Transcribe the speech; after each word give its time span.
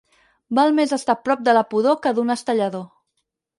Val 0.59 0.73
més 0.77 0.93
estar 0.97 1.15
prop 1.27 1.45
de 1.49 1.55
la 1.59 1.63
pudor 1.75 1.99
que 2.07 2.17
d'un 2.21 2.37
estellador. 2.39 2.85